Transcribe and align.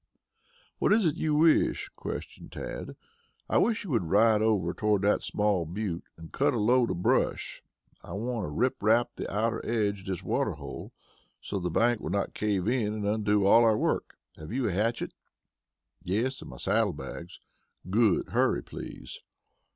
"What 0.79 0.91
is 0.93 1.05
it 1.05 1.13
you 1.15 1.35
wish?" 1.35 1.89
questioned 1.95 2.51
Tad. 2.53 2.95
"I 3.47 3.59
wish 3.59 3.83
you 3.83 3.91
would 3.91 4.09
ride 4.09 4.41
over 4.41 4.73
toward 4.73 5.03
that 5.03 5.21
small 5.21 5.63
butte 5.67 6.05
and 6.17 6.31
cut 6.33 6.55
a 6.55 6.59
load 6.59 6.89
of 6.89 7.03
brush. 7.03 7.61
Want 8.03 8.43
to 8.45 8.49
rip 8.49 8.77
rap 8.81 9.11
the 9.15 9.31
outer 9.31 9.63
edge 9.63 9.99
of 9.99 10.05
this 10.07 10.23
water 10.23 10.53
hole, 10.53 10.91
so 11.39 11.59
the 11.59 11.69
bank 11.69 11.99
will 12.01 12.09
not 12.09 12.33
cave 12.33 12.67
in 12.67 12.95
and 12.95 13.05
undo 13.05 13.45
all 13.45 13.63
our 13.63 13.77
work! 13.77 14.17
Have 14.37 14.51
you 14.51 14.69
a 14.69 14.71
hatchet?" 14.71 15.13
"Yes, 16.01 16.41
in 16.41 16.47
my 16.47 16.57
saddlebags." 16.57 17.39
"Good. 17.91 18.29
Hurry, 18.29 18.63
please." 18.63 19.19